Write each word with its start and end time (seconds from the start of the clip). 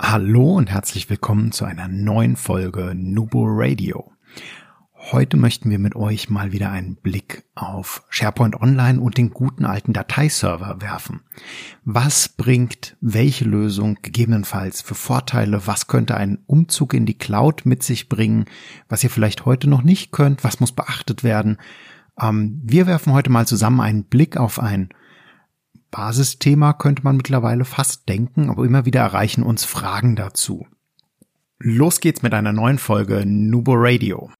Hallo 0.00 0.54
und 0.54 0.70
herzlich 0.70 1.10
willkommen 1.10 1.50
zu 1.50 1.64
einer 1.64 1.88
neuen 1.88 2.36
Folge 2.36 2.92
Nubo 2.94 3.44
Radio. 3.48 4.12
Heute 4.94 5.36
möchten 5.36 5.70
wir 5.70 5.80
mit 5.80 5.96
euch 5.96 6.30
mal 6.30 6.52
wieder 6.52 6.70
einen 6.70 6.94
Blick 6.94 7.44
auf 7.56 8.04
SharePoint 8.08 8.60
Online 8.60 9.00
und 9.00 9.18
den 9.18 9.30
guten 9.30 9.64
alten 9.64 9.92
Dateiserver 9.92 10.80
werfen. 10.80 11.22
Was 11.84 12.28
bringt 12.28 12.96
welche 13.00 13.44
Lösung 13.44 13.98
gegebenenfalls 14.00 14.82
für 14.82 14.94
Vorteile? 14.94 15.66
Was 15.66 15.88
könnte 15.88 16.16
ein 16.16 16.38
Umzug 16.46 16.94
in 16.94 17.04
die 17.04 17.18
Cloud 17.18 17.66
mit 17.66 17.82
sich 17.82 18.08
bringen? 18.08 18.44
Was 18.88 19.02
ihr 19.02 19.10
vielleicht 19.10 19.46
heute 19.46 19.68
noch 19.68 19.82
nicht 19.82 20.12
könnt? 20.12 20.44
Was 20.44 20.60
muss 20.60 20.70
beachtet 20.70 21.24
werden? 21.24 21.58
Ähm, 22.20 22.60
wir 22.62 22.86
werfen 22.86 23.12
heute 23.12 23.30
mal 23.30 23.48
zusammen 23.48 23.80
einen 23.80 24.04
Blick 24.04 24.36
auf 24.36 24.60
ein 24.60 24.90
Basisthema 25.90 26.74
könnte 26.74 27.02
man 27.02 27.16
mittlerweile 27.16 27.64
fast 27.64 28.08
denken, 28.08 28.50
aber 28.50 28.64
immer 28.64 28.84
wieder 28.84 29.00
erreichen 29.00 29.42
uns 29.42 29.64
Fragen 29.64 30.16
dazu. 30.16 30.66
Los 31.58 32.00
geht's 32.00 32.22
mit 32.22 32.34
einer 32.34 32.52
neuen 32.52 32.78
Folge 32.78 33.24
Nubo 33.24 33.72
Radio. 33.74 34.30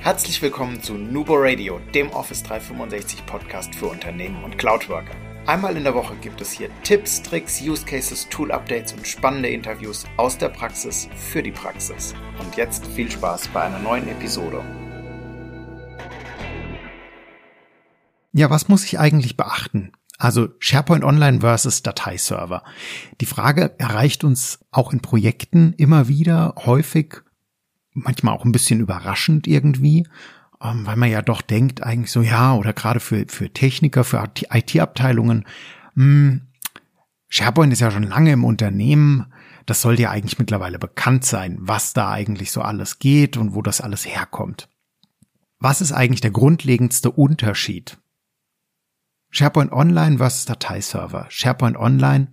Herzlich 0.00 0.42
willkommen 0.42 0.82
zu 0.82 0.94
Nubo 0.94 1.34
Radio, 1.36 1.80
dem 1.94 2.10
Office 2.10 2.42
365 2.42 3.26
Podcast 3.26 3.74
für 3.74 3.86
Unternehmen 3.86 4.42
und 4.42 4.58
Cloudworker. 4.58 5.14
Einmal 5.46 5.76
in 5.76 5.84
der 5.84 5.94
Woche 5.94 6.16
gibt 6.16 6.40
es 6.40 6.50
hier 6.50 6.68
Tipps, 6.82 7.22
Tricks, 7.22 7.62
Use 7.62 7.84
Cases, 7.86 8.28
Tool 8.28 8.50
Updates 8.50 8.92
und 8.92 9.06
spannende 9.06 9.48
Interviews 9.48 10.04
aus 10.16 10.36
der 10.36 10.48
Praxis 10.48 11.08
für 11.14 11.42
die 11.42 11.52
Praxis. 11.52 12.14
Und 12.40 12.56
jetzt 12.56 12.84
viel 12.88 13.08
Spaß 13.10 13.48
bei 13.48 13.62
einer 13.62 13.78
neuen 13.78 14.08
Episode. 14.08 14.64
Ja, 18.32 18.50
was 18.50 18.68
muss 18.68 18.84
ich 18.84 18.98
eigentlich 18.98 19.36
beachten? 19.36 19.92
Also 20.18 20.48
SharePoint 20.58 21.04
Online 21.04 21.40
versus 21.40 21.82
Dateiserver. 21.82 22.62
Die 23.20 23.26
Frage 23.26 23.74
erreicht 23.78 24.24
uns 24.24 24.60
auch 24.70 24.92
in 24.92 25.00
Projekten 25.00 25.74
immer 25.74 26.08
wieder 26.08 26.54
häufig, 26.64 27.22
manchmal 27.92 28.34
auch 28.34 28.44
ein 28.44 28.52
bisschen 28.52 28.80
überraschend 28.80 29.46
irgendwie, 29.46 30.06
ähm, 30.62 30.86
weil 30.86 30.96
man 30.96 31.10
ja 31.10 31.22
doch 31.22 31.42
denkt 31.42 31.82
eigentlich 31.82 32.12
so, 32.12 32.22
ja, 32.22 32.54
oder 32.54 32.72
gerade 32.72 33.00
für, 33.00 33.26
für 33.28 33.52
Techniker, 33.52 34.04
für 34.04 34.24
IT-Abteilungen, 34.50 35.44
hm, 35.94 36.42
SharePoint 37.28 37.72
ist 37.72 37.80
ja 37.80 37.90
schon 37.90 38.04
lange 38.04 38.32
im 38.32 38.44
Unternehmen, 38.44 39.26
das 39.66 39.82
sollte 39.82 40.02
ja 40.02 40.10
eigentlich 40.10 40.38
mittlerweile 40.38 40.78
bekannt 40.78 41.24
sein, 41.24 41.58
was 41.60 41.92
da 41.92 42.10
eigentlich 42.10 42.52
so 42.52 42.62
alles 42.62 42.98
geht 43.00 43.36
und 43.36 43.54
wo 43.54 43.62
das 43.62 43.80
alles 43.80 44.06
herkommt. 44.06 44.68
Was 45.58 45.80
ist 45.80 45.92
eigentlich 45.92 46.20
der 46.20 46.30
grundlegendste 46.30 47.10
Unterschied 47.10 47.98
SharePoint 49.36 49.72
Online 49.72 50.18
versus 50.18 50.46
Dateiserver. 50.46 51.26
SharePoint 51.28 51.76
Online 51.76 52.28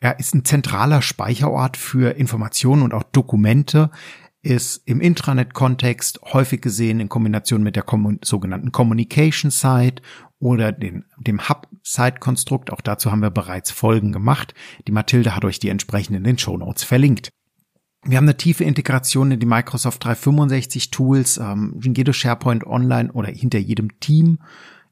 er 0.00 0.18
ist 0.20 0.34
ein 0.34 0.44
zentraler 0.44 1.02
Speicherort 1.02 1.76
für 1.76 2.16
Informationen 2.16 2.82
und 2.82 2.94
auch 2.94 3.02
Dokumente, 3.02 3.90
ist 4.42 4.82
im 4.86 5.00
Intranet-Kontext 5.00 6.20
häufig 6.32 6.60
gesehen 6.60 7.00
in 7.00 7.08
Kombination 7.08 7.62
mit 7.62 7.74
der 7.74 7.84
sogenannten 8.22 8.70
Communication 8.70 9.50
Site 9.50 10.00
oder 10.38 10.70
den, 10.70 11.04
dem 11.18 11.48
Hub-Site-Konstrukt. 11.48 12.72
Auch 12.72 12.80
dazu 12.80 13.10
haben 13.10 13.22
wir 13.22 13.30
bereits 13.30 13.72
Folgen 13.72 14.12
gemacht. 14.12 14.54
Die 14.86 14.92
Mathilde 14.92 15.34
hat 15.34 15.44
euch 15.44 15.58
die 15.58 15.70
entsprechenden 15.70 16.18
in 16.18 16.24
den 16.24 16.38
Show 16.38 16.56
Notes 16.56 16.84
verlinkt. 16.84 17.30
Wir 18.04 18.16
haben 18.16 18.24
eine 18.24 18.36
tiefe 18.36 18.62
Integration 18.62 19.32
in 19.32 19.40
die 19.40 19.46
Microsoft 19.46 20.04
365 20.04 20.92
Tools, 20.92 21.38
ähm, 21.38 21.80
in 21.82 21.94
jedes 21.94 22.16
SharePoint 22.16 22.64
Online 22.64 23.10
oder 23.12 23.28
hinter 23.28 23.58
jedem 23.58 23.98
Team 23.98 24.38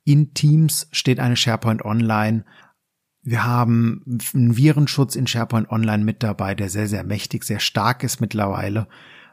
in 0.07 0.33
Teams 0.35 0.89
steht 0.93 1.19
eine 1.19 1.37
SharePoint 1.37 1.85
Online. 1.85 2.45
Wir 3.23 3.45
haben 3.45 4.05
einen 4.33 4.57
Virenschutz 4.57 5.17
in 5.17 5.27
SharePoint 5.27 5.69
Online 5.69 6.05
mit 6.05 6.23
dabei, 6.23 6.55
der 6.55 6.71
sehr, 6.71 6.87
sehr 6.87 7.03
mächtig, 7.03 7.43
sehr 7.43 7.59
stark 7.59 8.05
ist 8.05 8.21
mittlerweile. 8.21 8.87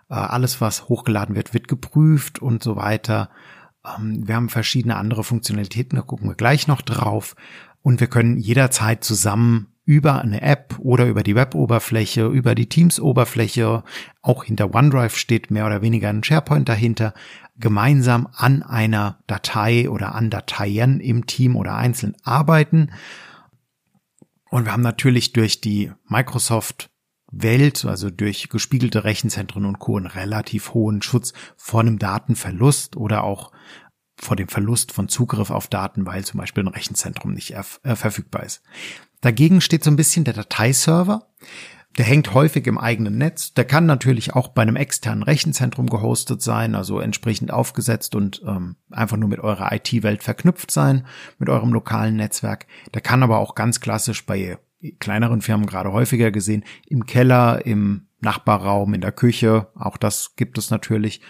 Äh, 0.10 0.16
alles, 0.16 0.62
was 0.62 0.90
hochgeladen 0.90 1.36
wird, 1.36 1.54
wird 1.54 1.68
geprüft 1.68 2.40
und 2.40 2.64
so 2.64 2.76
weiter. 2.76 3.30
Ähm, 3.86 4.28
wir 4.28 4.36
haben 4.36 4.50
verschiedene 4.50 4.96
andere 4.96 5.24
Funktionalitäten, 5.24 5.96
da 5.96 6.02
gucken 6.02 6.28
wir 6.28 6.36
gleich 6.36 6.68
noch 6.68 6.82
drauf. 6.82 7.36
Und 7.84 8.00
wir 8.00 8.08
können 8.08 8.38
jederzeit 8.38 9.04
zusammen 9.04 9.73
über 9.86 10.22
eine 10.22 10.42
App 10.42 10.76
oder 10.80 11.08
über 11.08 11.24
die 11.24 11.36
Web-Oberfläche, 11.36 12.28
über 12.28 12.56
die 12.56 12.70
Teams-Oberfläche, 12.70 13.84
auch 14.22 14.46
hinter 14.46 14.74
OneDrive 14.74 15.16
steht 15.16 15.52
mehr 15.52 15.66
oder 15.66 15.82
weniger 15.82 16.10
ein 16.10 16.24
SharePoint 16.24 16.70
dahinter, 16.70 17.14
gemeinsam 17.58 18.28
an 18.34 18.64
einer 18.64 19.20
Datei 19.28 19.90
oder 19.90 20.16
an 20.16 20.30
Dateien 20.30 21.00
im 21.00 21.26
Team 21.28 21.56
oder 21.56 21.76
einzeln 21.76 22.16
arbeiten. 22.24 22.92
Und 24.50 24.66
wir 24.66 24.72
haben 24.72 24.82
natürlich 24.82 25.34
durch 25.34 25.62
die 25.62 25.92
Microsoft 26.08 26.90
Welt, 27.34 27.84
also 27.86 28.10
durch 28.10 28.50
gespiegelte 28.50 29.04
Rechenzentren 29.04 29.66
und 29.66 29.80
Co. 29.80 29.98
einen 29.98 30.06
relativ 30.06 30.74
hohen 30.74 31.02
Schutz 31.02 31.34
vor 31.58 31.82
einem 31.82 31.98
Datenverlust 31.98 32.96
oder 32.96 33.24
auch 33.24 33.52
vor 34.16 34.36
dem 34.36 34.48
Verlust 34.48 34.92
von 34.92 35.10
Zugriff 35.10 35.50
auf 35.50 35.68
Daten, 35.68 36.06
weil 36.06 36.24
zum 36.24 36.40
Beispiel 36.40 36.64
ein 36.64 36.68
Rechenzentrum 36.68 37.34
nicht 37.34 37.56
äh, 37.56 37.96
verfügbar 37.96 38.44
ist. 38.44 38.62
Dagegen 39.24 39.62
steht 39.62 39.86
so 39.86 39.90
ein 39.90 39.96
bisschen 39.96 40.26
der 40.26 40.34
Dateiserver. 40.34 41.30
Der 41.98 42.04
hängt 42.04 42.34
häufig 42.34 42.68
im 42.68 42.78
eigenen 42.78 43.18
Netz. 43.18 43.54
Der 43.54 43.64
kann 43.64 43.86
natürlich 43.86 44.34
auch 44.34 44.50
bei 44.50 44.64
einem 44.64 44.76
externen 44.76 45.24
Rechenzentrum 45.24 45.88
gehostet 45.90 46.42
sein, 46.42 46.76
also 46.76 47.00
entsprechend 47.00 47.50
aufgesetzt 47.50 48.16
und 48.16 48.42
ähm, 48.46 48.76
einfach 48.92 49.16
nur 49.16 49.30
mit 49.30 49.40
eurer 49.40 49.72
IT-Welt 49.72 50.24
verknüpft 50.24 50.72
sein, 50.72 51.08
mit 51.40 51.48
eurem 51.48 51.72
lokalen 51.72 52.18
Netzwerk. 52.18 52.68
Der 52.94 53.00
kann 53.00 53.24
aber 53.24 53.38
auch 53.38 53.56
ganz 53.56 53.80
klassisch 53.80 54.26
bei 54.26 54.58
kleineren 55.00 55.42
Firmen 55.42 55.68
gerade 55.68 55.94
häufiger 55.94 56.32
gesehen, 56.32 56.66
im 56.86 57.06
Keller, 57.06 57.66
im 57.66 58.08
Nachbarraum, 58.20 58.94
in 58.94 59.00
der 59.00 59.14
Küche, 59.14 59.68
auch 59.76 59.96
das 59.96 60.36
gibt 60.36 60.58
es 60.58 60.70
natürlich, 60.70 61.22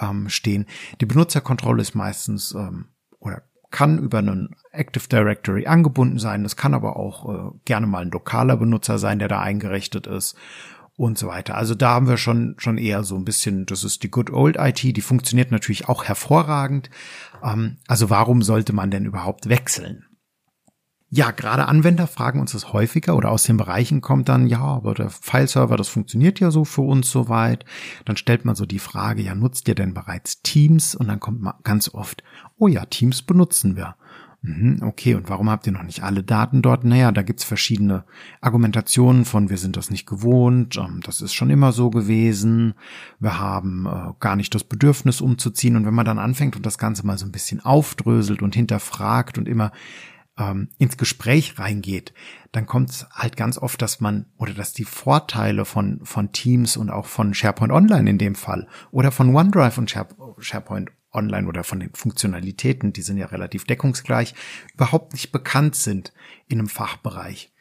ähm, 0.00 0.28
stehen. 0.28 0.66
Die 1.00 1.06
Benutzerkontrolle 1.06 1.82
ist 1.82 1.94
meistens 1.94 2.52
ähm, 2.52 2.86
oder 3.20 3.42
kann 3.70 3.98
über 3.98 4.18
einen 4.18 4.56
Active 4.78 5.08
Directory 5.08 5.66
angebunden 5.66 6.18
sein. 6.18 6.42
Das 6.42 6.56
kann 6.56 6.74
aber 6.74 6.96
auch 6.96 7.28
äh, 7.28 7.58
gerne 7.64 7.86
mal 7.86 8.02
ein 8.02 8.10
lokaler 8.10 8.56
Benutzer 8.56 8.98
sein, 8.98 9.18
der 9.18 9.28
da 9.28 9.40
eingerichtet 9.40 10.06
ist 10.06 10.36
und 10.96 11.16
so 11.16 11.28
weiter. 11.28 11.54
Also 11.54 11.74
da 11.74 11.90
haben 11.90 12.08
wir 12.08 12.16
schon, 12.16 12.56
schon 12.58 12.76
eher 12.76 13.04
so 13.04 13.16
ein 13.16 13.24
bisschen, 13.24 13.66
das 13.66 13.84
ist 13.84 14.02
die 14.02 14.10
Good 14.10 14.30
Old 14.30 14.56
IT, 14.58 14.82
die 14.82 15.00
funktioniert 15.00 15.52
natürlich 15.52 15.88
auch 15.88 16.04
hervorragend. 16.04 16.90
Ähm, 17.42 17.78
also 17.86 18.10
warum 18.10 18.42
sollte 18.42 18.72
man 18.72 18.90
denn 18.90 19.04
überhaupt 19.04 19.48
wechseln? 19.48 20.04
Ja, 21.10 21.30
gerade 21.30 21.68
Anwender 21.68 22.06
fragen 22.06 22.38
uns 22.38 22.52
das 22.52 22.74
häufiger 22.74 23.16
oder 23.16 23.30
aus 23.30 23.44
den 23.44 23.56
Bereichen 23.56 24.02
kommt 24.02 24.28
dann, 24.28 24.46
ja, 24.46 24.60
aber 24.60 24.92
der 24.92 25.08
Fileserver, 25.08 25.78
das 25.78 25.88
funktioniert 25.88 26.38
ja 26.38 26.50
so 26.50 26.66
für 26.66 26.82
uns 26.82 27.10
soweit. 27.10 27.64
Dann 28.04 28.18
stellt 28.18 28.44
man 28.44 28.56
so 28.56 28.66
die 28.66 28.78
Frage, 28.78 29.22
ja, 29.22 29.34
nutzt 29.34 29.68
ihr 29.68 29.74
denn 29.74 29.94
bereits 29.94 30.42
Teams? 30.42 30.94
Und 30.94 31.08
dann 31.08 31.18
kommt 31.18 31.40
man 31.40 31.54
ganz 31.62 31.94
oft, 31.94 32.22
oh 32.58 32.68
ja, 32.68 32.84
Teams 32.84 33.22
benutzen 33.22 33.74
wir. 33.74 33.96
Mhm, 34.48 34.78
okay, 34.82 35.14
und 35.14 35.28
warum 35.28 35.50
habt 35.50 35.66
ihr 35.66 35.74
noch 35.74 35.82
nicht 35.82 36.02
alle 36.02 36.22
Daten 36.22 36.62
dort? 36.62 36.82
Naja, 36.82 37.12
da 37.12 37.20
gibt's 37.20 37.44
verschiedene 37.44 38.04
Argumentationen 38.40 39.26
von, 39.26 39.50
wir 39.50 39.58
sind 39.58 39.76
das 39.76 39.90
nicht 39.90 40.06
gewohnt, 40.06 40.78
ähm, 40.78 41.00
das 41.04 41.20
ist 41.20 41.34
schon 41.34 41.50
immer 41.50 41.72
so 41.72 41.90
gewesen, 41.90 42.72
wir 43.20 43.38
haben 43.38 43.84
äh, 43.84 44.14
gar 44.20 44.36
nicht 44.36 44.54
das 44.54 44.64
Bedürfnis 44.64 45.20
umzuziehen. 45.20 45.76
Und 45.76 45.84
wenn 45.84 45.92
man 45.92 46.06
dann 46.06 46.18
anfängt 46.18 46.56
und 46.56 46.64
das 46.64 46.78
Ganze 46.78 47.04
mal 47.04 47.18
so 47.18 47.26
ein 47.26 47.32
bisschen 47.32 47.60
aufdröselt 47.60 48.40
und 48.40 48.54
hinterfragt 48.54 49.36
und 49.36 49.48
immer 49.48 49.70
ähm, 50.38 50.70
ins 50.78 50.96
Gespräch 50.96 51.58
reingeht, 51.58 52.14
dann 52.50 52.64
kommt 52.64 52.88
es 52.88 53.06
halt 53.12 53.36
ganz 53.36 53.58
oft, 53.58 53.82
dass 53.82 54.00
man 54.00 54.26
oder 54.38 54.54
dass 54.54 54.72
die 54.72 54.84
Vorteile 54.84 55.66
von, 55.66 56.00
von 56.04 56.32
Teams 56.32 56.78
und 56.78 56.88
auch 56.88 57.04
von 57.04 57.34
SharePoint 57.34 57.72
Online 57.72 58.08
in 58.08 58.16
dem 58.16 58.34
Fall 58.34 58.66
oder 58.92 59.10
von 59.10 59.34
OneDrive 59.34 59.76
und 59.76 59.90
Share, 59.90 60.08
SharePoint 60.38 60.90
Online 61.12 61.48
oder 61.48 61.64
von 61.64 61.80
den 61.80 61.90
Funktionalitäten, 61.94 62.92
die 62.92 63.02
sind 63.02 63.16
ja 63.16 63.26
relativ 63.26 63.64
deckungsgleich, 63.64 64.34
überhaupt 64.74 65.12
nicht 65.12 65.32
bekannt 65.32 65.74
sind 65.74 66.12
in 66.46 66.58
einem 66.58 66.68
Fachbereich. 66.68 67.52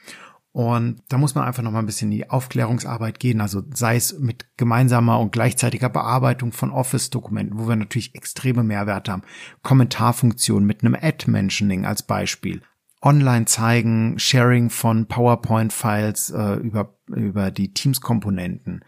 Und 0.58 1.03
da 1.09 1.19
muss 1.19 1.35
man 1.35 1.44
einfach 1.44 1.62
noch 1.62 1.72
mal 1.72 1.80
ein 1.80 1.86
bisschen 1.86 2.12
in 2.12 2.18
die 2.18 2.30
Aufklärungsarbeit 2.31 3.19
gehen, 3.19 3.41
also 3.41 3.62
sei 3.75 3.96
es 3.96 4.18
mit 4.18 4.48
gemeinsamer 4.57 5.19
und 5.19 5.31
gleichzeitiger 5.31 5.88
Bearbeitung 5.88 6.51
von 6.51 6.71
Office-Dokumenten, 6.71 7.60
wo 7.60 7.68
wir 7.68 7.75
natürlich 7.75 8.16
extreme 8.16 8.63
Mehrwerte 8.63 9.12
haben. 9.12 9.21
Kommentarfunktionen 9.62 10.66
mit 10.66 10.83
einem 10.83 10.98
Ad-Mentioning 11.00 11.86
als 11.86 12.01
Beispiel. 12.01 12.63
Online 13.04 13.45
zeigen, 13.45 14.18
Sharing 14.18 14.71
von 14.71 15.06
PowerPoint-Files 15.06 16.31
äh, 16.31 16.56
über, 16.56 16.98
über 17.06 17.51
die 17.51 17.71
Teams-Komponenten. 17.71 18.83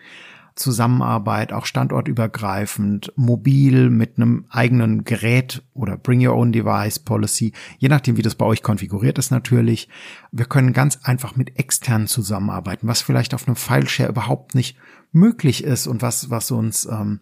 Zusammenarbeit, 0.60 1.54
auch 1.54 1.66
standortübergreifend, 1.66 3.12
mobil 3.16 3.90
mit 3.90 4.18
einem 4.18 4.46
eigenen 4.50 5.04
Gerät 5.04 5.64
oder 5.74 5.98
Bring 5.98 6.26
Your 6.26 6.36
Own 6.36 6.52
Device 6.52 7.00
Policy, 7.00 7.54
je 7.78 7.90
nachdem, 7.90 8.18
wie 8.18 8.22
das 8.22 8.36
bei 8.36 8.46
euch 8.46 8.62
konfiguriert 8.62 9.18
ist 9.18 9.32
natürlich. 9.32 9.90
Wir 10.32 10.46
können 10.46 10.74
ganz 10.74 11.00
einfach 11.04 11.36
mit 11.36 11.58
externen 11.58 12.08
zusammenarbeiten, 12.08 12.88
was 12.88 13.02
vielleicht 13.02 13.34
auf 13.34 13.48
einem 13.48 13.56
Fileshare 13.56 14.10
überhaupt 14.10 14.54
nicht 14.56 14.78
möglich 15.12 15.64
ist 15.64 15.88
und 15.88 16.02
was, 16.02 16.30
was 16.30 16.52
uns 16.52 16.86
ähm, 16.86 17.22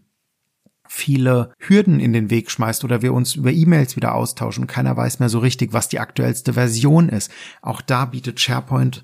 viele 0.88 1.54
Hürden 1.60 2.00
in 2.00 2.14
den 2.14 2.30
Weg 2.30 2.50
schmeißt 2.50 2.84
oder 2.84 3.02
wir 3.02 3.14
uns 3.14 3.36
über 3.36 3.52
E-Mails 3.52 3.96
wieder 3.96 4.16
austauschen. 4.16 4.68
Keiner 4.68 4.96
weiß 4.96 5.20
mehr 5.20 5.30
so 5.30 5.40
richtig, 5.40 5.74
was 5.74 5.90
die 5.90 6.00
aktuellste 6.00 6.54
Version 6.54 7.10
ist. 7.10 7.32
Auch 7.62 7.82
da 7.82 8.06
bietet 8.06 8.40
SharePoint 8.40 9.04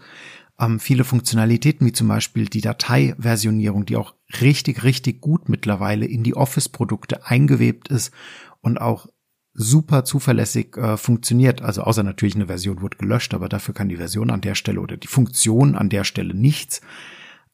ähm, 0.60 0.80
viele 0.80 1.04
Funktionalitäten, 1.04 1.86
wie 1.88 1.94
zum 1.94 2.08
Beispiel 2.08 2.46
die 2.46 2.62
Dateiversionierung, 2.62 3.86
die 3.86 3.98
auch 3.98 4.14
richtig, 4.42 4.84
richtig 4.84 5.22
gut 5.22 5.50
mittlerweile 5.50 6.06
in 6.06 6.24
die 6.24 6.36
Office-Produkte 6.36 7.26
eingewebt 7.26 7.88
ist 7.88 8.12
und 8.62 8.80
auch 8.80 9.08
super 9.54 10.04
zuverlässig 10.04 10.78
äh, 10.78 10.98
funktioniert. 10.98 11.62
Also 11.62 11.84
außer 11.84 12.04
natürlich 12.04 12.36
eine 12.36 12.48
Version 12.48 12.82
wurde 12.82 12.98
gelöscht, 12.98 13.34
aber 13.34 13.50
dafür 13.50 13.74
kann 13.74 13.90
die 13.90 13.98
Version 13.98 14.32
an 14.32 14.42
der 14.42 14.56
Stelle 14.56 14.82
oder 14.82 14.98
die 14.98 15.08
Funktion 15.08 15.76
an 15.76 15.90
der 15.90 16.04
Stelle 16.04 16.34
nichts. 16.34 16.82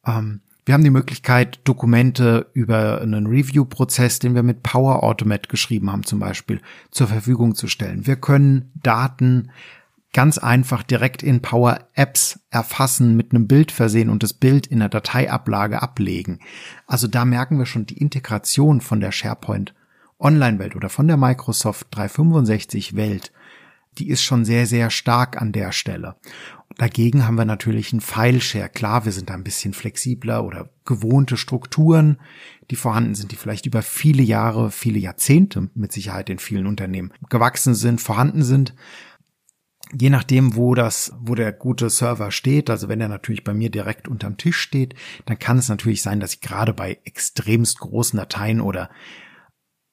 Ähm, 0.05 0.41
wir 0.65 0.73
haben 0.73 0.83
die 0.83 0.91
Möglichkeit, 0.91 1.61
Dokumente 1.63 2.51
über 2.53 3.01
einen 3.01 3.25
Review-Prozess, 3.25 4.19
den 4.19 4.35
wir 4.35 4.43
mit 4.43 4.61
Power 4.61 5.03
Automate 5.03 5.49
geschrieben 5.49 5.91
haben, 5.91 6.03
zum 6.03 6.19
Beispiel, 6.19 6.61
zur 6.91 7.07
Verfügung 7.07 7.55
zu 7.55 7.67
stellen. 7.67 8.05
Wir 8.05 8.17
können 8.17 8.71
Daten 8.75 9.49
ganz 10.13 10.37
einfach 10.37 10.83
direkt 10.83 11.21
in 11.21 11.41
Power 11.41 11.87
Apps 11.93 12.39
erfassen, 12.49 13.15
mit 13.15 13.31
einem 13.31 13.47
Bild 13.47 13.71
versehen 13.71 14.09
und 14.09 14.23
das 14.23 14.33
Bild 14.33 14.67
in 14.67 14.79
der 14.79 14.89
Dateiablage 14.89 15.81
ablegen. 15.81 16.39
Also 16.87 17.07
da 17.07 17.25
merken 17.25 17.59
wir 17.59 17.65
schon 17.65 17.85
die 17.85 17.97
Integration 17.97 18.81
von 18.81 18.99
der 18.99 19.11
SharePoint 19.11 19.73
Online-Welt 20.19 20.75
oder 20.75 20.89
von 20.89 21.07
der 21.07 21.17
Microsoft 21.17 21.87
365 21.91 22.95
Welt. 22.95 23.31
Die 23.97 24.09
ist 24.09 24.23
schon 24.23 24.45
sehr, 24.45 24.65
sehr 24.65 24.89
stark 24.89 25.41
an 25.41 25.51
der 25.51 25.71
Stelle. 25.71 26.15
Dagegen 26.77 27.27
haben 27.27 27.35
wir 27.35 27.45
natürlich 27.45 27.91
einen 27.91 28.01
File-Share. 28.01 28.69
Klar, 28.69 29.05
wir 29.05 29.11
sind 29.11 29.29
da 29.29 29.33
ein 29.33 29.43
bisschen 29.43 29.73
flexibler 29.73 30.45
oder 30.45 30.69
gewohnte 30.85 31.35
Strukturen, 31.35 32.19
die 32.71 32.75
vorhanden 32.75 33.15
sind, 33.15 33.31
die 33.31 33.35
vielleicht 33.35 33.65
über 33.65 33.81
viele 33.81 34.23
Jahre, 34.23 34.71
viele 34.71 34.99
Jahrzehnte 34.99 35.69
mit 35.73 35.91
Sicherheit 35.91 36.29
in 36.29 36.39
vielen 36.39 36.67
Unternehmen 36.67 37.11
gewachsen 37.29 37.75
sind, 37.75 37.99
vorhanden 37.99 38.43
sind 38.43 38.73
je 39.97 40.09
nachdem, 40.09 40.55
wo 40.55 40.75
das, 40.75 41.13
wo 41.19 41.35
der 41.35 41.51
gute 41.51 41.89
Server 41.89 42.31
steht, 42.31 42.69
also 42.69 42.89
wenn 42.89 43.01
er 43.01 43.07
natürlich 43.07 43.43
bei 43.43 43.53
mir 43.53 43.69
direkt 43.69 44.07
unterm 44.07 44.37
Tisch 44.37 44.57
steht, 44.57 44.95
dann 45.25 45.39
kann 45.39 45.57
es 45.57 45.69
natürlich 45.69 46.01
sein, 46.01 46.19
dass 46.19 46.33
ich 46.33 46.41
gerade 46.41 46.73
bei 46.73 46.99
extremst 47.05 47.79
großen 47.79 48.17
Dateien 48.17 48.61
oder 48.61 48.89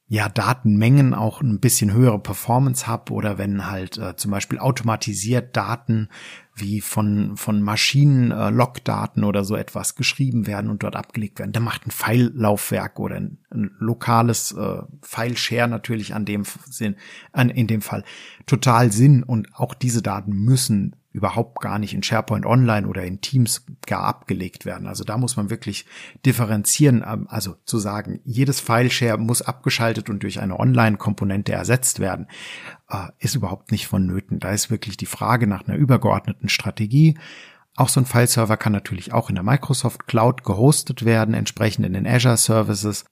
ja, 0.08 0.28
Datenmengen 0.28 1.14
auch 1.14 1.40
ein 1.40 1.58
bisschen 1.58 1.92
höhere 1.92 2.20
Performance 2.20 2.86
habe 2.86 3.12
oder 3.12 3.38
wenn 3.38 3.66
halt 3.66 3.98
äh, 3.98 4.14
zum 4.16 4.30
Beispiel 4.30 4.58
automatisiert 4.58 5.56
Daten 5.56 6.08
wie 6.56 6.80
von, 6.80 7.36
von 7.36 7.62
Maschinen 7.62 8.30
äh, 8.30 8.50
Logdaten 8.50 9.24
oder 9.24 9.44
so 9.44 9.56
etwas 9.56 9.94
geschrieben 9.94 10.46
werden 10.46 10.70
und 10.70 10.82
dort 10.82 10.96
abgelegt 10.96 11.38
werden. 11.38 11.52
Da 11.52 11.60
macht 11.60 11.86
ein 11.86 11.90
File-Laufwerk 11.90 12.98
oder 12.98 13.16
ein, 13.16 13.38
ein 13.50 13.70
lokales 13.78 14.52
äh, 14.52 14.82
File-Share 15.02 15.68
natürlich 15.68 16.14
an 16.14 16.24
dem 16.24 16.44
Sinn, 16.64 16.96
an, 17.32 17.50
in 17.50 17.66
dem 17.66 17.82
Fall 17.82 18.04
total 18.46 18.90
Sinn 18.90 19.22
und 19.22 19.54
auch 19.54 19.74
diese 19.74 20.00
Daten 20.00 20.32
müssen 20.32 20.96
überhaupt 21.16 21.62
gar 21.62 21.78
nicht 21.78 21.94
in 21.94 22.02
SharePoint 22.02 22.44
Online 22.44 22.86
oder 22.86 23.02
in 23.02 23.22
Teams 23.22 23.64
gar 23.86 24.02
abgelegt 24.02 24.66
werden. 24.66 24.86
Also 24.86 25.02
da 25.02 25.16
muss 25.16 25.36
man 25.36 25.48
wirklich 25.48 25.86
differenzieren, 26.26 27.02
ähm, 27.06 27.26
also 27.30 27.56
zu 27.64 27.78
sagen, 27.78 28.20
jedes 28.24 28.60
File-Share 28.60 29.16
muss 29.16 29.40
abgeschaltet 29.40 30.10
und 30.10 30.22
durch 30.22 30.40
eine 30.40 30.60
Online-Komponente 30.60 31.52
ersetzt 31.52 32.00
werden, 32.00 32.28
äh, 32.90 33.08
ist 33.18 33.34
überhaupt 33.34 33.72
nicht 33.72 33.86
vonnöten. 33.86 34.40
Da 34.40 34.50
ist 34.50 34.70
wirklich 34.70 34.98
die 34.98 35.06
Frage 35.06 35.46
nach 35.46 35.66
einer 35.66 35.78
übergeordneten 35.78 36.50
Strategie. 36.50 37.16
Auch 37.76 37.88
so 37.88 38.00
ein 38.00 38.06
File-Server 38.06 38.58
kann 38.58 38.72
natürlich 38.72 39.14
auch 39.14 39.30
in 39.30 39.36
der 39.36 39.44
Microsoft 39.44 40.06
Cloud 40.06 40.44
gehostet 40.44 41.06
werden, 41.06 41.32
entsprechend 41.32 41.86
in 41.86 41.94
den 41.94 42.06
Azure 42.06 42.36
Services. 42.36 43.06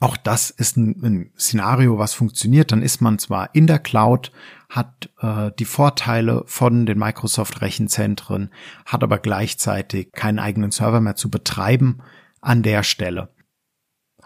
Auch 0.00 0.16
das 0.16 0.50
ist 0.50 0.76
ein, 0.76 1.02
ein, 1.02 1.30
Szenario, 1.38 1.98
was 1.98 2.14
funktioniert. 2.14 2.72
Dann 2.72 2.82
ist 2.82 3.00
man 3.00 3.18
zwar 3.18 3.54
in 3.54 3.66
der 3.66 3.78
Cloud, 3.78 4.32
hat 4.68 5.10
äh, 5.20 5.50
die 5.58 5.64
Vorteile 5.64 6.42
von 6.46 6.84
den 6.84 6.98
Microsoft 6.98 7.60
Rechenzentren, 7.60 8.50
hat 8.86 9.02
aber 9.02 9.18
gleichzeitig 9.18 10.10
keinen 10.12 10.38
eigenen 10.38 10.72
Server 10.72 11.00
mehr 11.00 11.16
zu 11.16 11.30
betreiben 11.30 12.00
an 12.40 12.62
der 12.62 12.82
Stelle. 12.82 13.30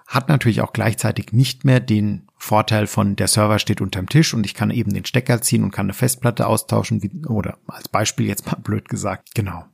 Hat 0.07 0.29
natürlich 0.31 0.63
auch 0.63 0.73
gleichzeitig 0.73 1.33
nicht 1.33 1.65
mehr 1.65 1.81
den 1.81 2.29
Vorteil 2.39 2.87
von 2.87 3.15
der 3.15 3.29
Server 3.29 3.59
steht 3.59 3.83
unterm 3.83 4.09
Tisch 4.09 4.33
und 4.33 4.47
ich 4.47 4.55
kann 4.55 4.71
eben 4.71 4.95
den 4.95 5.05
Stecker 5.05 5.43
ziehen 5.43 5.65
und 5.65 5.71
kann 5.71 5.87
eine 5.87 5.93
Festplatte 5.93 6.47
austauschen, 6.47 7.03
wie, 7.03 7.27
oder 7.27 7.59
als 7.67 7.89
Beispiel 7.89 8.27
jetzt 8.27 8.47
mal 8.47 8.57
blöd 8.57 8.89
gesagt. 8.89 9.35
Genau 9.35 9.65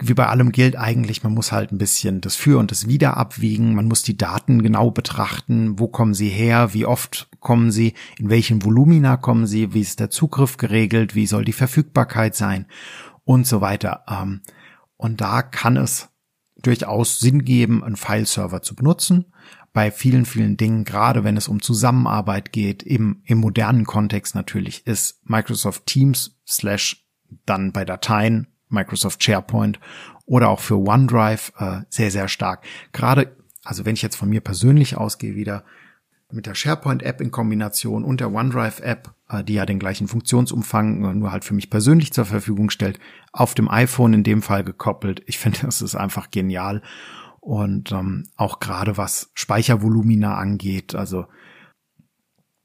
wie 0.00 0.14
bei 0.14 0.26
allem 0.26 0.52
gilt 0.52 0.76
eigentlich, 0.76 1.22
man 1.22 1.34
muss 1.34 1.52
halt 1.52 1.72
ein 1.72 1.78
bisschen 1.78 2.20
das 2.20 2.36
Für 2.36 2.58
und 2.58 2.70
das 2.70 2.86
Wider 2.86 3.16
abwiegen. 3.16 3.74
Man 3.74 3.86
muss 3.86 4.02
die 4.02 4.16
Daten 4.16 4.62
genau 4.62 4.90
betrachten. 4.90 5.78
Wo 5.78 5.88
kommen 5.88 6.14
sie 6.14 6.28
her? 6.28 6.72
Wie 6.74 6.86
oft 6.86 7.28
kommen 7.40 7.70
sie? 7.70 7.94
In 8.18 8.30
welchen 8.30 8.64
Volumina 8.64 9.16
kommen 9.16 9.46
sie? 9.46 9.74
Wie 9.74 9.80
ist 9.80 10.00
der 10.00 10.10
Zugriff 10.10 10.56
geregelt? 10.56 11.14
Wie 11.14 11.26
soll 11.26 11.44
die 11.44 11.52
Verfügbarkeit 11.52 12.34
sein? 12.34 12.66
Und 13.24 13.46
so 13.46 13.60
weiter. 13.60 14.04
Ähm, 14.08 14.42
und 14.96 15.20
da 15.20 15.42
kann 15.42 15.76
es 15.76 16.08
durchaus 16.60 17.20
Sinn 17.20 17.44
geben, 17.44 17.84
einen 17.84 17.96
File-Server 17.96 18.62
zu 18.62 18.74
benutzen. 18.74 19.26
Bei 19.72 19.90
vielen, 19.90 20.24
vielen 20.24 20.56
Dingen, 20.56 20.84
gerade 20.84 21.24
wenn 21.24 21.36
es 21.36 21.48
um 21.48 21.62
Zusammenarbeit 21.62 22.52
geht, 22.52 22.82
im, 22.82 23.22
im 23.24 23.38
modernen 23.38 23.84
Kontext 23.84 24.34
natürlich, 24.34 24.86
ist 24.86 25.20
Microsoft 25.28 25.86
Teams 25.86 26.38
slash 26.46 27.06
dann 27.46 27.72
bei 27.72 27.84
Dateien 27.84 28.48
Microsoft 28.68 29.22
SharePoint 29.22 29.80
oder 30.26 30.50
auch 30.50 30.60
für 30.60 30.78
OneDrive 30.78 31.52
äh, 31.58 31.80
sehr, 31.88 32.10
sehr 32.10 32.28
stark. 32.28 32.64
Gerade, 32.92 33.36
also 33.64 33.84
wenn 33.84 33.94
ich 33.94 34.02
jetzt 34.02 34.16
von 34.16 34.28
mir 34.28 34.40
persönlich 34.40 34.96
ausgehe, 34.96 35.34
wieder 35.34 35.64
mit 36.30 36.46
der 36.46 36.54
SharePoint-App 36.54 37.20
in 37.20 37.30
Kombination 37.30 38.04
und 38.04 38.20
der 38.20 38.32
OneDrive-App, 38.32 39.14
äh, 39.30 39.44
die 39.44 39.54
ja 39.54 39.64
den 39.64 39.78
gleichen 39.78 40.08
Funktionsumfang 40.08 41.04
äh, 41.04 41.14
nur 41.14 41.32
halt 41.32 41.44
für 41.44 41.54
mich 41.54 41.70
persönlich 41.70 42.12
zur 42.12 42.26
Verfügung 42.26 42.70
stellt, 42.70 42.98
auf 43.32 43.54
dem 43.54 43.70
iPhone 43.70 44.12
in 44.12 44.24
dem 44.24 44.42
Fall 44.42 44.64
gekoppelt. 44.64 45.22
Ich 45.26 45.38
finde, 45.38 45.60
das 45.62 45.80
ist 45.80 45.94
einfach 45.94 46.30
genial. 46.30 46.82
Und 47.40 47.92
ähm, 47.92 48.24
auch 48.36 48.60
gerade 48.60 48.98
was 48.98 49.30
Speichervolumina 49.34 50.36
angeht, 50.36 50.94
also 50.94 51.26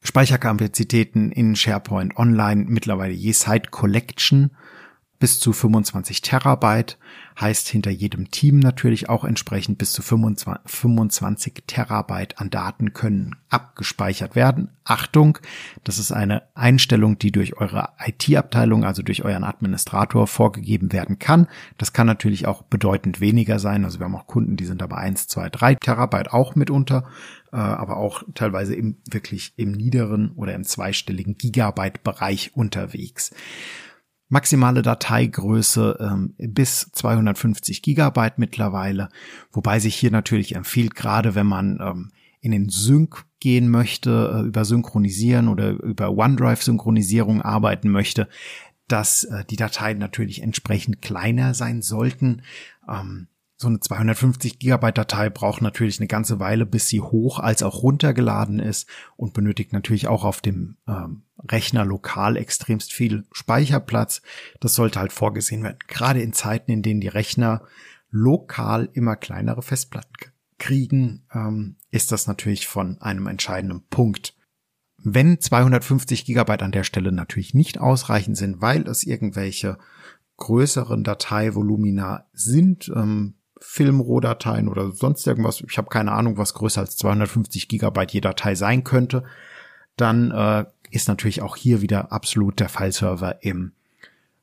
Speicherkapazitäten 0.02 1.32
in 1.32 1.56
SharePoint 1.56 2.18
Online 2.18 2.66
mittlerweile 2.68 3.14
je 3.14 3.32
Site 3.32 3.70
Collection 3.72 4.52
bis 5.24 5.40
zu 5.40 5.54
25 5.54 6.22
Terabyte, 6.22 6.98
heißt 7.40 7.70
hinter 7.70 7.92
jedem 7.92 8.30
Team 8.30 8.60
natürlich 8.60 9.08
auch 9.08 9.24
entsprechend 9.24 9.78
bis 9.78 9.94
zu 9.94 10.02
25, 10.02 10.70
25 10.70 11.64
Terabyte 11.66 12.42
an 12.42 12.50
Daten 12.50 12.92
können 12.92 13.38
abgespeichert 13.48 14.36
werden. 14.36 14.72
Achtung, 14.84 15.38
das 15.86 15.98
ist 15.98 16.12
eine 16.12 16.44
Einstellung, 16.56 17.20
die 17.20 17.32
durch 17.32 17.56
eure 17.56 17.92
IT-Abteilung, 18.06 18.84
also 18.84 19.02
durch 19.02 19.24
euren 19.24 19.46
Administrator 19.46 20.28
vorgegeben 20.28 20.92
werden 20.92 21.20
kann. 21.20 21.48
Das 21.78 21.94
kann 21.94 22.06
natürlich 22.06 22.46
auch 22.46 22.64
bedeutend 22.64 23.22
weniger 23.22 23.60
sein. 23.60 23.86
Also 23.86 24.00
wir 24.00 24.08
haben 24.08 24.18
auch 24.18 24.28
Kunden, 24.28 24.58
die 24.58 24.66
sind 24.66 24.82
dabei 24.82 24.98
1, 24.98 25.30
2, 25.30 25.52
3 25.52 25.76
Terabyte 25.76 26.34
auch 26.34 26.56
mitunter, 26.56 27.06
äh, 27.54 27.56
aber 27.56 27.96
auch 27.96 28.24
teilweise 28.34 28.76
im 28.76 28.98
wirklich 29.10 29.54
im 29.56 29.72
niederen 29.72 30.34
oder 30.36 30.54
im 30.54 30.66
zweistelligen 30.66 31.38
Gigabyte-Bereich 31.38 32.58
unterwegs 32.58 33.32
maximale 34.34 34.82
Dateigröße 34.82 35.98
ähm, 36.02 36.34
bis 36.38 36.92
250 36.92 37.84
Gigabyte 37.84 38.40
mittlerweile, 38.40 39.10
wobei 39.52 39.80
sich 39.80 39.96
hier 39.96 40.12
natürlich 40.12 40.56
empfiehlt, 40.56 40.96
gerade 40.96 41.36
wenn 41.36 41.46
man 41.46 41.80
ähm, 41.80 42.12
in 42.42 42.52
den 42.52 42.68
Sync 42.68 43.26
gehen 43.40 43.70
möchte, 43.70 44.34
äh, 44.36 44.48
über 44.48 44.66
Synchronisieren 44.66 45.48
oder 45.48 45.70
über 45.70 46.10
OneDrive-Synchronisierung 46.18 47.44
arbeiten 47.44 47.90
möchte, 47.90 48.28
dass 48.88 49.24
äh, 49.24 49.46
die 49.46 49.56
Dateien 49.56 50.00
natürlich 50.00 50.42
entsprechend 50.42 51.02
kleiner 51.02 51.54
sein 51.54 51.84
sollten. 51.84 52.42
Ähm, 52.90 53.28
so 53.56 53.68
eine 53.68 53.80
250 53.80 54.58
Gigabyte 54.58 54.98
Datei 54.98 55.30
braucht 55.30 55.62
natürlich 55.62 56.00
eine 56.00 56.08
ganze 56.08 56.40
Weile, 56.40 56.66
bis 56.66 56.90
sie 56.90 57.02
hoch 57.02 57.38
als 57.40 57.62
auch 57.62 57.84
runtergeladen 57.84 58.60
ist 58.60 58.90
und 59.16 59.34
benötigt 59.34 59.74
natürlich 59.74 60.08
auch 60.08 60.26
auf 60.26 60.42
dem 60.42 60.78
ähm, 60.88 61.22
Rechner 61.50 61.86
lokal 61.86 62.38
extremst 62.38 62.94
viel 62.94 63.26
Speicherplatz. 63.32 64.22
Das 64.60 64.76
sollte 64.76 65.00
halt 65.00 65.12
vorgesehen 65.12 65.64
werden. 65.64 65.78
Gerade 65.88 66.22
in 66.22 66.34
Zeiten, 66.34 66.72
in 66.72 66.82
denen 66.82 67.02
die 67.02 67.08
Rechner 67.08 67.64
lokal 68.10 68.90
immer 68.94 69.16
kleinere 69.16 69.62
Festplatten 69.62 70.14
kriegen, 70.58 71.26
ähm, 71.34 71.76
ist 71.92 72.12
das 72.12 72.28
natürlich 72.28 72.68
von 72.68 73.02
einem 73.02 73.28
entscheidenden 73.28 73.84
Punkt. 73.90 74.36
Wenn 74.98 75.42
250 75.42 76.24
Gigabyte 76.24 76.64
an 76.64 76.72
der 76.72 76.86
Stelle 76.86 77.12
natürlich 77.12 77.54
nicht 77.54 77.80
ausreichend 77.80 78.38
sind, 78.38 78.62
weil 78.62 78.88
es 78.88 79.04
irgendwelche 79.04 79.78
größeren 80.38 81.04
Dateivolumina 81.04 82.28
sind, 82.32 82.90
ähm, 82.96 83.36
Filmrohdateien 83.60 84.68
oder 84.68 84.92
sonst 84.92 85.26
irgendwas, 85.26 85.62
ich 85.68 85.78
habe 85.78 85.90
keine 85.90 86.12
Ahnung, 86.12 86.38
was 86.38 86.54
größer 86.54 86.82
als 86.82 86.98
250 86.98 87.68
Gigabyte 87.68 88.12
je 88.12 88.22
Datei 88.22 88.56
sein 88.56 88.84
könnte, 88.84 89.24
dann 89.96 90.32
äh, 90.32 90.66
ist 90.94 91.08
natürlich 91.08 91.42
auch 91.42 91.56
hier 91.56 91.82
wieder 91.82 92.12
absolut 92.12 92.60
der 92.60 92.70
Fileserver 92.70 93.44
im 93.44 93.74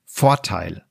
Vorteil. 0.05 0.85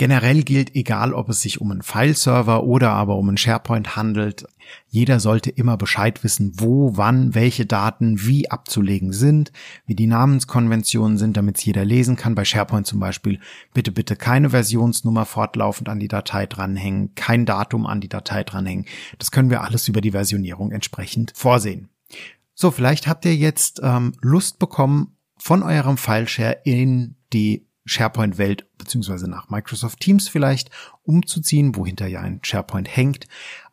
Generell 0.00 0.44
gilt, 0.44 0.74
egal 0.76 1.12
ob 1.12 1.28
es 1.28 1.42
sich 1.42 1.60
um 1.60 1.70
einen 1.70 1.82
Fileserver 1.82 2.64
oder 2.64 2.92
aber 2.92 3.16
um 3.16 3.28
einen 3.28 3.36
SharePoint 3.36 3.96
handelt, 3.96 4.46
jeder 4.88 5.20
sollte 5.20 5.50
immer 5.50 5.76
Bescheid 5.76 6.24
wissen, 6.24 6.54
wo, 6.56 6.96
wann, 6.96 7.34
welche 7.34 7.66
Daten 7.66 8.24
wie 8.24 8.50
abzulegen 8.50 9.12
sind, 9.12 9.52
wie 9.84 9.94
die 9.94 10.06
Namenskonventionen 10.06 11.18
sind, 11.18 11.36
damit 11.36 11.58
es 11.58 11.66
jeder 11.66 11.84
lesen 11.84 12.16
kann. 12.16 12.34
Bei 12.34 12.46
SharePoint 12.46 12.86
zum 12.86 12.98
Beispiel 12.98 13.40
bitte, 13.74 13.92
bitte 13.92 14.16
keine 14.16 14.48
Versionsnummer 14.48 15.26
fortlaufend 15.26 15.90
an 15.90 16.00
die 16.00 16.08
Datei 16.08 16.46
dranhängen, 16.46 17.14
kein 17.14 17.44
Datum 17.44 17.84
an 17.84 18.00
die 18.00 18.08
Datei 18.08 18.42
dranhängen. 18.42 18.86
Das 19.18 19.30
können 19.30 19.50
wir 19.50 19.60
alles 19.60 19.86
über 19.86 20.00
die 20.00 20.12
Versionierung 20.12 20.72
entsprechend 20.72 21.34
vorsehen. 21.36 21.90
So, 22.60 22.70
vielleicht 22.70 23.06
habt 23.06 23.24
ihr 23.24 23.34
jetzt 23.34 23.80
ähm, 23.82 24.12
Lust 24.20 24.58
bekommen, 24.58 25.16
von 25.38 25.62
eurem 25.62 25.96
Fileshare 25.96 26.58
in 26.64 27.16
die 27.32 27.66
SharePoint-Welt 27.86 28.66
beziehungsweise 28.76 29.30
nach 29.30 29.48
Microsoft 29.48 30.00
Teams 30.00 30.28
vielleicht 30.28 30.70
umzuziehen, 31.02 31.74
wohinter 31.74 32.06
ja 32.06 32.20
ein 32.20 32.40
SharePoint 32.42 32.94
hängt. 32.94 33.28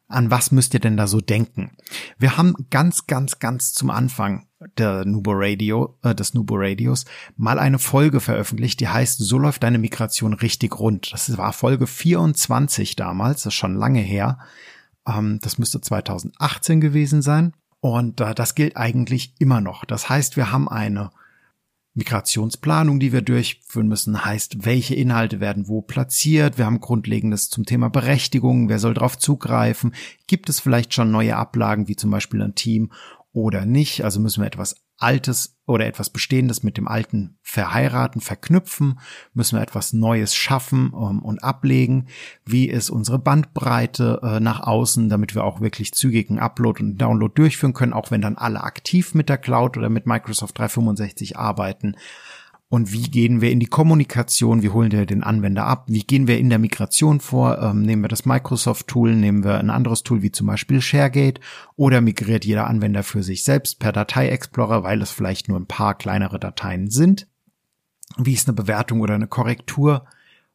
An 0.08 0.32
was 0.32 0.54
müsst 0.54 0.74
ihr 0.74 0.80
denn 0.80 0.96
da 0.96 1.06
so 1.06 1.20
denken? 1.20 1.76
Wir 2.18 2.38
haben 2.38 2.56
ganz, 2.70 3.08
ganz, 3.08 3.40
ganz 3.40 3.74
zum 3.74 3.90
Anfang 3.90 4.48
der 4.78 5.04
Nubo 5.04 5.32
Radio, 5.34 6.00
äh, 6.02 6.16
des 6.16 6.34
Nubo 6.34 6.56
Radios 6.58 7.04
mal 7.36 7.60
eine 7.60 7.80
Folge 7.80 8.22
veröffentlicht, 8.22 8.80
die 8.80 8.88
heißt 8.88 9.20
So 9.20 9.38
läuft 9.38 9.64
deine 9.64 9.80
Migration 9.80 10.32
richtig 10.32 10.80
rund. 10.80 11.12
Das 11.12 11.38
war 11.38 11.52
Folge 11.52 11.88
24 11.88 12.96
damals, 12.96 13.44
das 13.44 13.54
ist 13.54 13.60
schon 13.60 13.76
lange 13.76 14.00
her. 14.00 14.40
Ähm, 15.06 15.40
das 15.42 15.58
müsste 15.58 15.82
2018 15.82 16.80
gewesen 16.80 17.22
sein. 17.22 17.52
Und 17.80 18.22
äh, 18.22 18.34
das 18.34 18.56
gilt 18.56 18.78
eigentlich 18.78 19.34
immer 19.40 19.62
noch. 19.62 19.86
Das 19.86 20.10
heißt, 20.10 20.38
wir 20.38 20.52
haben 20.52 20.68
eine 20.68 21.12
Migrationsplanung, 21.98 23.00
die 23.00 23.12
wir 23.12 23.24
durchführen 23.24 23.88
müssen, 23.88 24.24
heißt, 24.24 24.66
welche 24.66 24.94
Inhalte 24.94 25.40
werden 25.40 25.68
wo 25.68 25.82
platziert. 25.82 26.60
Wir 26.60 26.68
haben 26.68 26.80
Grundlegendes 26.80 27.50
zum 27.50 27.66
Thema 27.66 27.90
Berechtigung. 27.90 28.70
Wer 28.70 28.78
soll 28.78 28.94
darauf 28.94 29.18
zugreifen? 29.18 29.96
Gibt 30.28 30.48
es 30.50 30.60
vielleicht 30.60 30.94
schon 30.94 31.10
neue 31.10 31.36
Ablagen, 31.36 31.88
wie 31.88 31.96
zum 31.96 32.12
Beispiel 32.12 32.42
ein 32.44 32.54
Team 32.54 32.92
oder 33.34 33.66
nicht? 33.66 34.04
Also 34.04 34.20
müssen 34.20 34.42
wir 34.42 34.48
etwas 34.48 34.87
Altes 34.98 35.58
oder 35.66 35.86
etwas 35.86 36.10
Bestehendes 36.10 36.64
mit 36.64 36.78
dem 36.78 36.88
Alten 36.88 37.38
verheiraten, 37.42 38.22
verknüpfen, 38.22 39.00
müssen 39.34 39.58
wir 39.58 39.64
etwas 39.64 39.94
Neues 39.94 40.34
schaffen 40.34 40.94
ähm, 40.94 41.20
und 41.22 41.44
ablegen. 41.44 42.08
Wie 42.46 42.68
ist 42.68 42.90
unsere 42.90 43.20
Bandbreite 43.20 44.20
äh, 44.24 44.40
nach 44.40 44.62
außen, 44.62 45.10
damit 45.10 45.36
wir 45.36 45.44
auch 45.44 45.62
wirklich 45.62 45.94
zügigen 45.94 46.40
Upload 46.40 46.82
und 46.82 46.98
Download 46.98 47.34
durchführen 47.34 47.74
können, 47.74 47.94
auch 47.94 48.12
wenn 48.12 48.22
dann 48.22 48.38
alle 48.38 48.64
aktiv 48.64 49.14
mit 49.14 49.30
der 49.30 49.38
Cloud 49.38 49.78
oder 49.78 49.90
mit 49.90 50.08
Microsoft 50.08 50.58
365 50.58 51.38
arbeiten 51.38 51.96
und 52.70 52.92
wie 52.92 53.04
gehen 53.04 53.40
wir 53.40 53.52
in 53.52 53.62
die 53.62 53.68
Kommunikation, 53.68 54.62
wie 54.62 54.70
holen 54.70 54.92
wir 54.92 55.06
den 55.06 55.24
Anwender 55.24 55.66
ab, 55.66 55.86
wie 55.88 56.04
gehen 56.04 56.28
wir 56.28 56.38
in 56.38 56.50
der 56.50 56.60
Migration 56.60 57.22
vor, 57.22 57.60
ähm, 57.62 57.84
nehmen 57.84 58.04
wir 58.04 58.10
das 58.10 58.26
Microsoft-Tool, 58.26 59.16
nehmen 59.16 59.46
wir 59.46 59.58
ein 59.58 59.70
anderes 59.70 60.04
Tool 60.04 60.22
wie 60.22 60.32
zum 60.32 60.48
Beispiel 60.48 60.82
ShareGate 60.82 61.40
oder 61.78 62.02
migriert 62.02 62.44
jeder 62.44 62.68
Anwender 62.68 63.04
für 63.04 63.24
sich 63.24 63.46
selbst 63.46 63.80
per 63.80 63.94
Datei-Explorer, 63.94 64.84
weil 64.84 65.02
es 65.02 65.12
vielleicht 65.12 65.48
nur 65.48 65.58
ein 65.58 65.66
paar 65.66 65.96
kleinere 65.96 66.40
Dateien 66.40 66.90
sind. 66.90 67.28
Wie 68.18 68.34
ist 68.34 68.50
eine 68.50 68.56
Bewertung 68.56 69.00
oder 69.00 69.16
eine 69.16 69.28
Korrektur 69.28 70.06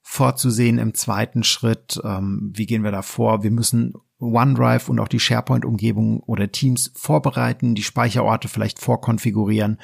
vorzusehen 0.02 0.78
im 0.78 0.92
zweiten 0.92 1.44
Schritt? 1.44 1.98
Ähm, 2.04 2.52
wie 2.54 2.66
gehen 2.66 2.84
wir 2.84 2.92
da 2.92 3.00
vor? 3.00 3.42
Wir 3.42 3.50
müssen 3.50 3.94
OneDrive 4.20 4.90
und 4.90 5.00
auch 5.00 5.08
die 5.08 5.20
SharePoint-Umgebung 5.20 6.20
oder 6.20 6.52
Teams 6.52 6.92
vorbereiten, 6.94 7.74
die 7.74 7.82
Speicherorte 7.82 8.48
vielleicht 8.48 8.80
vorkonfigurieren 8.80 9.78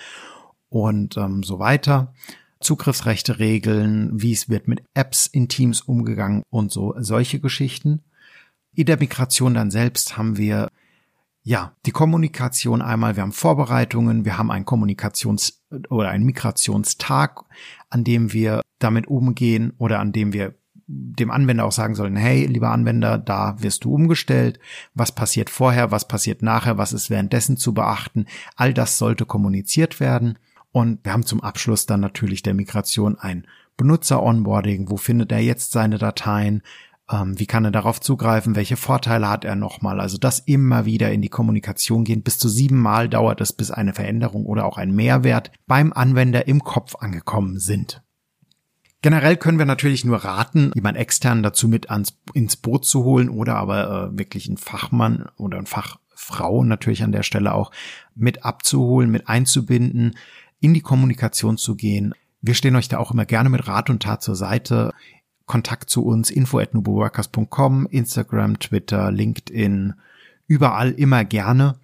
und 0.69 1.17
ähm, 1.17 1.43
so 1.43 1.59
weiter. 1.59 2.15
Zugriffsrechte 2.61 3.39
regeln, 3.39 4.11
wie 4.21 4.33
es 4.33 4.49
wird 4.49 4.67
mit 4.67 4.83
Apps 4.95 5.27
in 5.27 5.49
Teams 5.49 5.81
umgegangen 5.81 6.43
und 6.51 6.73
so 6.73 6.95
solche 6.99 7.39
Geschichten. 7.41 8.03
In 8.75 8.87
der 8.87 8.99
Migration 8.99 9.55
dann 9.55 9.71
selbst 9.71 10.17
haben 10.17 10.37
wir 10.37 10.69
ja 11.43 11.73
die 11.87 11.93
Kommunikation 11.93 12.83
einmal, 12.83 13.17
wir 13.17 13.23
haben 13.23 13.33
Vorbereitungen, 13.33 14.25
wir 14.25 14.39
haben 14.39 14.51
einen 14.51 14.67
Kommunikations- 14.67 15.61
oder 15.89 16.11
einen 16.11 16.25
Migrationstag, 16.25 17.45
an 17.91 18.05
dem 18.05 18.33
wir 18.33 18.61
damit 18.79 19.07
umgehen 19.07 19.73
oder 19.79 20.01
an 20.01 20.13
dem 20.13 20.33
wir 20.33 20.55
dem 20.89 21.31
Anwender 21.31 21.67
auch 21.67 21.73
sagen 21.73 21.95
sollen, 21.95 22.17
hey, 22.17 22.47
lieber 22.47 22.71
Anwender, 22.71 23.19
da 23.19 23.57
wirst 23.61 23.85
du 23.85 23.95
umgestellt. 23.95 24.59
Was 24.95 25.13
passiert 25.13 25.51
vorher? 25.51 25.91
Was 25.91 26.09
passiert 26.09 26.43
nachher? 26.43 26.79
Was 26.79 26.95
ist 26.95 27.11
währenddessen 27.11 27.59
zu 27.59 27.75
beachten? 27.75 28.27
All 28.57 28.73
das 28.73 28.97
sollte 28.97 29.27
kommuniziert 29.27 30.01
werden. 30.01 30.39
Und 30.73 31.05
wir 31.05 31.13
haben 31.13 31.25
zum 31.25 31.43
Abschluss 31.43 31.87
dann 31.87 32.01
natürlich 32.01 32.43
der 32.43 32.55
Migration 32.55 33.19
ein 33.19 33.47
Benutzer-Onboarding. 33.77 34.91
Wo 34.91 34.97
findet 34.97 35.33
er 35.33 35.41
jetzt 35.41 35.73
seine 35.73 35.99
Dateien? 35.99 36.63
Ähm, 37.11 37.39
wie 37.39 37.47
kann 37.47 37.65
er 37.65 37.71
darauf 37.71 38.01
zugreifen? 38.01 38.55
Welche 38.55 38.77
Vorteile 38.77 39.29
hat 39.29 39.45
er 39.45 39.57
nochmal? 39.57 40.01
Also 40.01 40.19
das 40.19 40.41
immer 40.41 40.85
wieder 40.85 41.11
in 41.11 41.23
die 41.23 41.31
Kommunikation 41.31 42.05
gehen. 42.05 42.23
Bis 42.23 42.39
zu 42.39 42.49
sieben 42.49 42.81
Mal 42.81 43.09
dauert 43.09 43.41
es, 43.41 43.53
bis 43.53 43.71
eine 43.71 43.95
Veränderung 43.95 44.45
oder 44.45 44.67
auch 44.67 44.77
ein 44.77 44.95
Mehrwert 44.95 45.51
beim 45.67 45.93
Anwender 45.93 46.47
im 46.47 46.63
Kopf 46.63 46.97
angekommen 46.97 47.59
sind. 47.59 48.03
Generell 49.01 49.37
können 49.37 49.59
wir 49.59 49.65
natürlich 49.65 50.05
nur 50.05 50.19
raten, 50.19 50.73
jemand 50.75 50.99
extern 50.99 51.45
dazu 51.45 51.69
mit 51.69 51.89
ans, 51.89 52.19
ins 52.35 52.57
Boot 52.57 52.85
zu 52.85 53.05
holen 53.05 53.29
oder 53.29 53.55
aber 53.55 54.11
äh, 54.13 54.19
wirklich 54.19 54.49
einen 54.49 54.57
Fachmann 54.57 55.29
oder 55.37 55.57
ein 55.57 55.67
Fachfrau 55.67 56.65
natürlich 56.65 57.05
an 57.05 57.13
der 57.13 57.23
Stelle 57.23 57.55
auch 57.55 57.71
mit 58.17 58.45
abzuholen, 58.45 59.09
mit 59.09 59.29
einzubinden 59.29 60.17
in 60.61 60.75
die 60.75 60.81
Kommunikation 60.81 61.57
zu 61.59 61.77
gehen. 61.77 62.15
Wir 62.41 62.55
stehen 62.55 62.77
euch 62.77 62.89
da 62.89 62.99
auch 62.99 63.11
immer 63.11 63.27
gerne 63.27 63.49
mit 63.49 63.67
Rat 63.67 63.91
und 63.91 64.03
Tat 64.03 64.23
zur 64.23 64.37
Seite. 64.37 64.93
Kontakt 65.47 65.91
zu 65.91 66.05
uns, 66.05 66.31
info 66.31 66.59
at 66.59 66.75
nuboworkers.com, 66.75 67.87
Instagram, 67.87 68.59
Twitter, 68.59 69.11
LinkedIn, 69.11 69.95
überall 70.47 70.93
immer 70.93 71.25
gerne. 71.25 71.79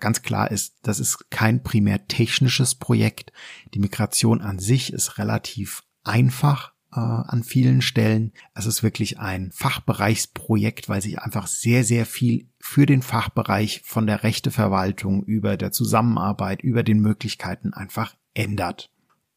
Ganz 0.00 0.22
klar 0.22 0.50
ist, 0.50 0.76
das 0.82 1.00
ist 1.00 1.30
kein 1.30 1.62
primär 1.62 2.08
technisches 2.08 2.74
Projekt. 2.74 3.32
Die 3.74 3.78
Migration 3.78 4.40
an 4.40 4.58
sich 4.58 4.92
ist 4.92 5.18
relativ 5.18 5.84
einfach 6.02 6.73
äh, 6.94 7.00
an 7.00 7.42
vielen 7.42 7.82
Stellen. 7.82 8.32
Es 8.54 8.66
ist 8.66 8.82
wirklich 8.82 9.18
ein 9.18 9.50
Fachbereichsprojekt, 9.52 10.88
weil 10.88 11.02
sich 11.02 11.18
einfach 11.18 11.46
sehr, 11.46 11.84
sehr 11.84 12.06
viel 12.06 12.48
für 12.58 12.86
den 12.86 13.02
Fachbereich 13.02 13.82
von 13.84 14.06
der 14.06 14.22
Rechteverwaltung 14.22 15.24
über 15.24 15.56
der 15.56 15.72
Zusammenarbeit, 15.72 16.62
über 16.62 16.82
den 16.82 17.00
Möglichkeiten 17.00 17.74
einfach 17.74 18.14
ändert. 18.34 18.90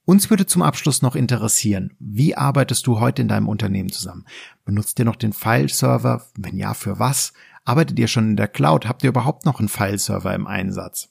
Uns 0.06 0.30
würde 0.30 0.46
zum 0.46 0.62
Abschluss 0.62 1.02
noch 1.02 1.16
interessieren, 1.18 1.94
wie 2.00 2.36
arbeitest 2.36 2.88
du 2.88 3.02
heute 3.02 3.22
in 3.22 3.28
deinem 3.28 3.50
Unternehmen 3.50 3.92
zusammen? 3.92 4.26
Benutzt 4.64 4.98
ihr 5.00 5.06
noch 5.06 5.18
den 5.18 5.34
File-Server? 5.34 6.26
Wenn 6.38 6.58
ja, 6.58 6.74
für 6.74 6.98
was? 6.98 7.34
Arbeitet 7.66 8.00
ihr 8.00 8.08
schon 8.08 8.30
in 8.30 8.38
der 8.38 8.48
Cloud? 8.48 8.88
Habt 8.88 9.04
ihr 9.04 9.10
überhaupt 9.10 9.46
noch 9.46 9.60
einen 9.60 9.68
File-Server 9.68 10.34
im 10.34 10.48
Einsatz? 10.48 11.10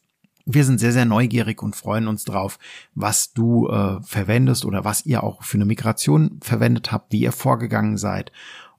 Wir 0.48 0.64
sind 0.64 0.78
sehr, 0.78 0.92
sehr 0.92 1.04
neugierig 1.04 1.60
und 1.60 1.74
freuen 1.74 2.06
uns 2.06 2.24
drauf, 2.24 2.58
was 2.94 3.32
du 3.32 3.68
äh, 3.68 4.00
verwendest 4.02 4.64
oder 4.64 4.84
was 4.84 5.04
ihr 5.04 5.24
auch 5.24 5.42
für 5.42 5.58
eine 5.58 5.64
Migration 5.64 6.38
verwendet 6.40 6.92
habt, 6.92 7.12
wie 7.12 7.20
ihr 7.20 7.32
vorgegangen 7.32 7.96
seid. 7.96 8.30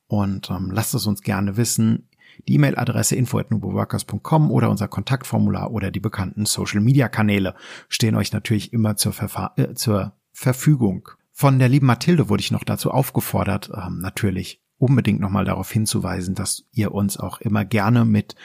Und 0.07 0.49
ähm, 0.49 0.71
lasst 0.71 0.93
es 0.93 1.05
uns 1.05 1.21
gerne 1.21 1.57
wissen. 1.57 2.07
Die 2.47 2.53
E-Mail-Adresse 2.53 3.17
info.nuboworkers.com 3.17 4.49
oder 4.49 4.69
unser 4.69 4.87
Kontaktformular 4.87 5.71
oder 5.71 5.91
die 5.91 5.99
bekannten 5.99 6.45
Social-Media-Kanäle 6.45 7.53
stehen 7.89 8.15
euch 8.15 8.31
natürlich 8.31 8.71
immer 8.71 8.95
zur, 8.95 9.11
Verfa 9.11 9.53
äh, 9.57 9.73
zur 9.73 10.13
Verfügung. 10.31 11.09
Von 11.33 11.59
der 11.59 11.67
lieben 11.67 11.87
Mathilde 11.87 12.29
wurde 12.29 12.41
ich 12.41 12.51
noch 12.51 12.63
dazu 12.63 12.91
aufgefordert, 12.91 13.71
ähm, 13.75 13.99
natürlich 13.99 14.61
unbedingt 14.77 15.19
nochmal 15.19 15.45
darauf 15.45 15.69
hinzuweisen, 15.69 16.35
dass 16.35 16.65
ihr 16.71 16.93
uns 16.93 17.17
auch 17.17 17.41
immer 17.41 17.65
gerne 17.65 18.05
mit 18.05 18.35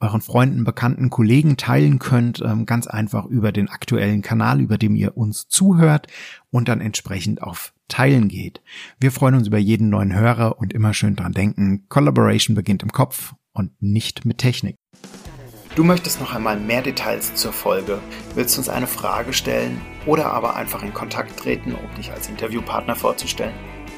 euren 0.00 0.22
Freunden, 0.22 0.64
Bekannten, 0.64 1.10
Kollegen 1.10 1.56
teilen 1.56 1.98
könnt, 1.98 2.40
ähm, 2.40 2.66
ganz 2.66 2.86
einfach 2.86 3.26
über 3.26 3.52
den 3.52 3.68
aktuellen 3.68 4.22
Kanal, 4.22 4.60
über 4.60 4.78
dem 4.78 4.96
ihr 4.96 5.16
uns 5.16 5.46
zuhört 5.48 6.06
und 6.50 6.68
dann 6.68 6.80
entsprechend 6.80 7.42
auf 7.42 7.72
Teilen 7.88 8.28
geht. 8.28 8.62
Wir 8.98 9.12
freuen 9.12 9.34
uns 9.34 9.48
über 9.48 9.58
jeden 9.58 9.90
neuen 9.90 10.14
Hörer 10.14 10.58
und 10.58 10.72
immer 10.72 10.94
schön 10.94 11.16
dran 11.16 11.32
denken, 11.32 11.86
Collaboration 11.88 12.54
beginnt 12.54 12.82
im 12.82 12.92
Kopf 12.92 13.34
und 13.52 13.72
nicht 13.82 14.24
mit 14.24 14.38
Technik. 14.38 14.76
Du 15.76 15.84
möchtest 15.84 16.20
noch 16.20 16.34
einmal 16.34 16.58
mehr 16.58 16.82
Details 16.82 17.34
zur 17.34 17.52
Folge, 17.52 18.00
willst 18.34 18.58
uns 18.58 18.68
eine 18.68 18.86
Frage 18.86 19.32
stellen 19.32 19.80
oder 20.04 20.26
aber 20.26 20.56
einfach 20.56 20.82
in 20.82 20.92
Kontakt 20.92 21.38
treten, 21.38 21.74
um 21.74 21.94
dich 21.96 22.10
als 22.10 22.28
Interviewpartner 22.28 22.96
vorzustellen? 22.96 23.54